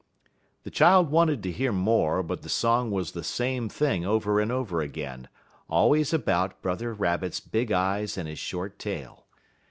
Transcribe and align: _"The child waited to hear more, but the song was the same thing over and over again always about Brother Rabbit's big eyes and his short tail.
_"The 0.63 0.71
child 0.71 1.11
waited 1.11 1.43
to 1.43 1.51
hear 1.51 1.71
more, 1.71 2.23
but 2.23 2.41
the 2.41 2.49
song 2.49 2.89
was 2.89 3.11
the 3.11 3.23
same 3.23 3.69
thing 3.69 4.03
over 4.03 4.39
and 4.39 4.51
over 4.51 4.81
again 4.81 5.27
always 5.69 6.11
about 6.11 6.59
Brother 6.63 6.91
Rabbit's 6.91 7.39
big 7.39 7.71
eyes 7.71 8.17
and 8.17 8.27
his 8.27 8.39
short 8.39 8.79
tail. 8.79 9.27